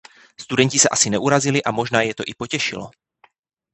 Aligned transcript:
Studenti 0.41 0.79
se 0.79 0.89
asi 0.89 1.09
neurazili 1.09 1.61
a 1.65 1.71
možná 1.71 2.01
je 2.01 2.15
to 2.15 2.23
i 2.27 2.33
potěšilo. 2.33 2.89